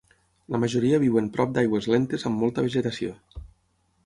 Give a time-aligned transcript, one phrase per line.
[0.53, 3.15] La majoria viuen prop d'aigües lentes amb molta vegetació.